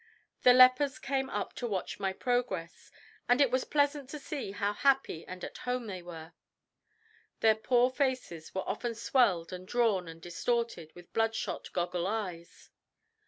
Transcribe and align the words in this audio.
The 0.41 0.53
lepers 0.55 0.97
came 0.97 1.29
up 1.29 1.53
to 1.57 1.67
watch 1.67 1.99
my 1.99 2.11
progress, 2.11 2.89
and 3.29 3.39
it 3.39 3.51
was 3.51 3.65
pleasant 3.65 4.09
to 4.09 4.17
see 4.17 4.51
how 4.51 4.73
happy 4.73 5.23
and 5.27 5.43
at 5.43 5.59
home 5.59 5.85
they 5.85 6.01
were. 6.01 6.33
Their 7.41 7.53
poor 7.53 7.91
faces 7.91 8.55
were 8.55 8.67
often 8.67 8.95
swelled 8.95 9.53
and 9.53 9.67
drawn 9.67 10.07
and 10.07 10.19
distorted, 10.19 10.91
with 10.95 11.13
bloodshot 11.13 11.71
goggle 11.71 12.07
eyes. 12.07 12.71